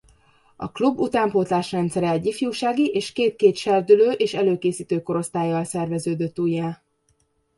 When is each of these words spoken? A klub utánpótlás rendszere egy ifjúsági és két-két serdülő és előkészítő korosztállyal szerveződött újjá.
A 0.55 0.71
klub 0.71 0.99
utánpótlás 0.99 1.71
rendszere 1.71 2.09
egy 2.09 2.25
ifjúsági 2.25 2.85
és 2.85 3.11
két-két 3.11 3.55
serdülő 3.55 4.11
és 4.11 4.33
előkészítő 4.33 5.01
korosztállyal 5.01 5.63
szerveződött 5.63 6.39
újjá. 6.39 6.83